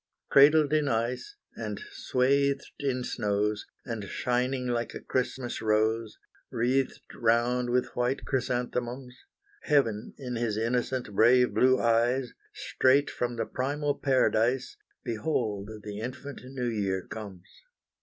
Cradled 0.31 0.73
in 0.73 0.87
ice, 0.87 1.35
and 1.55 1.79
swathed 1.91 2.71
in 2.79 3.03
snows, 3.03 3.67
And 3.85 4.05
shining 4.05 4.65
like 4.65 4.95
a 4.95 4.99
Christmas 4.99 5.61
rose, 5.61 6.17
Wreathed 6.49 7.03
round 7.13 7.69
with 7.69 7.95
white 7.95 8.25
chrysanthemums; 8.25 9.15
Heaven 9.61 10.15
in 10.17 10.37
his 10.37 10.57
innocent, 10.57 11.13
brave 11.13 11.53
blue 11.53 11.79
eyes, 11.79 12.33
Straight 12.51 13.11
from 13.11 13.35
the 13.35 13.45
primal 13.45 13.93
paradise, 13.93 14.75
Behold 15.03 15.69
the 15.83 15.99
infant 15.99 16.41
New 16.45 16.65
Year 16.65 17.05
comes! 17.05 17.47